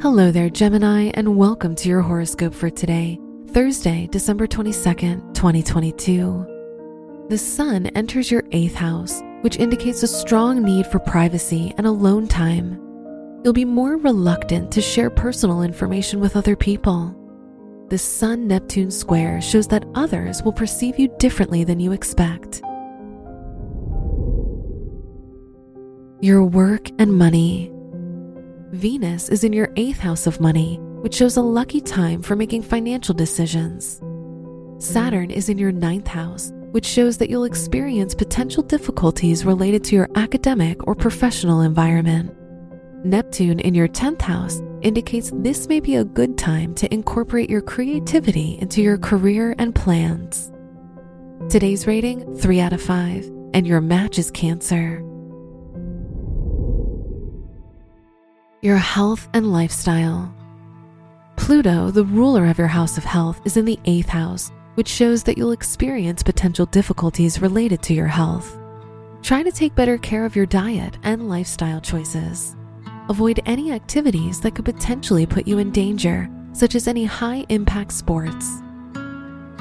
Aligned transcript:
Hello 0.00 0.30
there, 0.30 0.48
Gemini, 0.48 1.10
and 1.14 1.36
welcome 1.36 1.74
to 1.74 1.88
your 1.88 2.02
horoscope 2.02 2.54
for 2.54 2.70
today, 2.70 3.18
Thursday, 3.48 4.06
December 4.12 4.46
22nd, 4.46 5.34
2022. 5.34 7.26
The 7.28 7.36
sun 7.36 7.86
enters 7.96 8.30
your 8.30 8.44
eighth 8.52 8.76
house, 8.76 9.20
which 9.40 9.56
indicates 9.56 10.04
a 10.04 10.06
strong 10.06 10.62
need 10.62 10.86
for 10.86 11.00
privacy 11.00 11.74
and 11.78 11.84
alone 11.84 12.28
time. 12.28 12.80
You'll 13.42 13.52
be 13.52 13.64
more 13.64 13.96
reluctant 13.96 14.70
to 14.70 14.80
share 14.80 15.10
personal 15.10 15.62
information 15.62 16.20
with 16.20 16.36
other 16.36 16.54
people. 16.54 17.12
The 17.88 17.98
Sun 17.98 18.46
Neptune 18.46 18.92
square 18.92 19.40
shows 19.40 19.66
that 19.66 19.84
others 19.96 20.44
will 20.44 20.52
perceive 20.52 20.96
you 20.96 21.08
differently 21.18 21.64
than 21.64 21.80
you 21.80 21.90
expect. 21.90 22.62
Your 26.20 26.44
work 26.44 26.88
and 27.00 27.12
money. 27.12 27.72
Venus 28.72 29.30
is 29.30 29.44
in 29.44 29.54
your 29.54 29.72
eighth 29.76 29.98
house 29.98 30.26
of 30.26 30.42
money, 30.42 30.78
which 31.00 31.14
shows 31.14 31.38
a 31.38 31.42
lucky 31.42 31.80
time 31.80 32.20
for 32.20 32.36
making 32.36 32.62
financial 32.62 33.14
decisions. 33.14 33.98
Saturn 34.76 35.30
is 35.30 35.48
in 35.48 35.56
your 35.56 35.72
ninth 35.72 36.06
house, 36.06 36.52
which 36.72 36.84
shows 36.84 37.16
that 37.16 37.30
you'll 37.30 37.44
experience 37.44 38.14
potential 38.14 38.62
difficulties 38.62 39.46
related 39.46 39.84
to 39.84 39.96
your 39.96 40.10
academic 40.16 40.86
or 40.86 40.94
professional 40.94 41.62
environment. 41.62 42.36
Neptune 43.06 43.58
in 43.60 43.74
your 43.74 43.88
10th 43.88 44.20
house 44.20 44.60
indicates 44.82 45.32
this 45.36 45.66
may 45.66 45.80
be 45.80 45.96
a 45.96 46.04
good 46.04 46.36
time 46.36 46.74
to 46.74 46.92
incorporate 46.92 47.48
your 47.48 47.62
creativity 47.62 48.58
into 48.60 48.82
your 48.82 48.98
career 48.98 49.54
and 49.58 49.74
plans. 49.74 50.52
Today's 51.48 51.86
rating 51.86 52.36
3 52.36 52.60
out 52.60 52.74
of 52.74 52.82
5, 52.82 53.24
and 53.54 53.66
your 53.66 53.80
match 53.80 54.18
is 54.18 54.30
Cancer. 54.30 55.07
Your 58.60 58.76
health 58.76 59.28
and 59.34 59.52
lifestyle. 59.52 60.34
Pluto, 61.36 61.90
the 61.92 62.04
ruler 62.04 62.46
of 62.46 62.58
your 62.58 62.66
house 62.66 62.98
of 62.98 63.04
health, 63.04 63.40
is 63.44 63.56
in 63.56 63.64
the 63.64 63.78
eighth 63.84 64.08
house, 64.08 64.50
which 64.74 64.88
shows 64.88 65.22
that 65.22 65.38
you'll 65.38 65.52
experience 65.52 66.22
potential 66.24 66.66
difficulties 66.66 67.40
related 67.40 67.82
to 67.82 67.94
your 67.94 68.08
health. 68.08 68.58
Try 69.22 69.44
to 69.44 69.52
take 69.52 69.74
better 69.76 69.96
care 69.96 70.24
of 70.24 70.34
your 70.34 70.46
diet 70.46 70.98
and 71.04 71.28
lifestyle 71.28 71.80
choices. 71.80 72.56
Avoid 73.08 73.40
any 73.46 73.72
activities 73.72 74.40
that 74.40 74.54
could 74.56 74.64
potentially 74.64 75.24
put 75.24 75.46
you 75.46 75.58
in 75.58 75.70
danger, 75.70 76.28
such 76.52 76.74
as 76.74 76.88
any 76.88 77.04
high 77.04 77.46
impact 77.48 77.92
sports. 77.92 78.60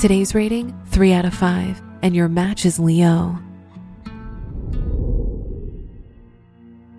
Today's 0.00 0.34
rating 0.34 0.74
3 0.86 1.12
out 1.12 1.26
of 1.26 1.34
5, 1.34 1.82
and 2.02 2.16
your 2.16 2.28
match 2.28 2.64
is 2.64 2.78
Leo. 2.78 3.38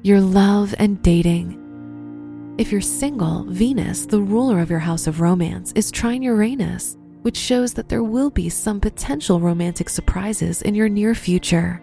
Your 0.04 0.22
love 0.22 0.76
and 0.78 1.02
dating. 1.02 1.67
If 2.58 2.72
you're 2.72 2.82
single, 2.82 3.44
Venus, 3.44 4.08
the 4.08 4.20
ruler 4.20 4.60
of 4.60 4.72
your 4.72 4.80
house 4.80 5.06
of 5.06 5.22
romance, 5.22 5.72
is 5.74 5.92
trine 5.92 6.24
Uranus, 6.24 6.98
which 7.22 7.38
shows 7.38 7.72
that 7.76 7.88
there 7.88 8.02
will 8.02 8.32
be 8.32 8.50
some 8.50 8.80
potential 8.80 9.40
romantic 9.40 9.90
surprises 9.90 10.64
in 10.64 10.74
your 10.74 10.90
near 10.90 11.14
future. 11.14 11.80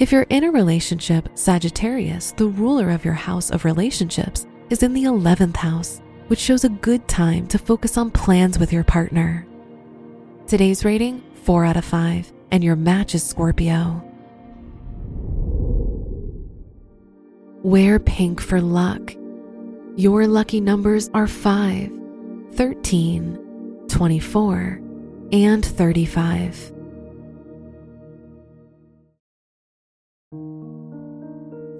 If 0.00 0.10
you're 0.10 0.26
in 0.30 0.42
a 0.42 0.50
relationship, 0.50 1.28
Sagittarius, 1.34 2.32
the 2.32 2.48
ruler 2.48 2.90
of 2.90 3.04
your 3.04 3.14
house 3.14 3.52
of 3.52 3.64
relationships, 3.64 4.48
is 4.68 4.82
in 4.82 4.94
the 4.94 5.04
11th 5.04 5.56
house, 5.56 6.00
which 6.26 6.40
shows 6.40 6.64
a 6.64 6.70
good 6.70 7.06
time 7.06 7.46
to 7.46 7.56
focus 7.56 7.96
on 7.96 8.10
plans 8.10 8.58
with 8.58 8.72
your 8.72 8.82
partner. 8.82 9.46
Today's 10.48 10.84
rating 10.84 11.22
4 11.44 11.66
out 11.66 11.76
of 11.76 11.84
5, 11.84 12.32
and 12.50 12.64
your 12.64 12.74
match 12.74 13.14
is 13.14 13.22
Scorpio. 13.22 14.02
Wear 17.62 18.00
pink 18.00 18.40
for 18.40 18.60
luck 18.60 19.14
your 19.96 20.26
lucky 20.26 20.60
numbers 20.60 21.08
are 21.14 21.26
5, 21.26 21.90
13, 22.52 23.84
24, 23.88 24.80
and 25.32 25.64
35. 25.64 26.72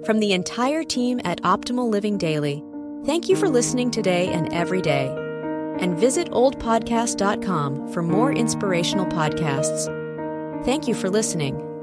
From 0.05 0.19
the 0.19 0.33
entire 0.33 0.83
team 0.83 1.19
at 1.25 1.41
Optimal 1.41 1.89
Living 1.89 2.17
Daily, 2.17 2.63
thank 3.05 3.27
you 3.27 3.35
for 3.35 3.49
listening 3.49 3.89
today 3.89 4.27
and 4.27 4.53
every 4.53 4.81
day. 4.81 5.07
And 5.79 5.97
visit 5.97 6.29
oldpodcast.com 6.29 7.91
for 7.91 8.03
more 8.03 8.31
inspirational 8.31 9.07
podcasts. 9.07 9.93
Thank 10.63 10.87
you 10.87 10.93
for 10.93 11.09
listening. 11.09 11.74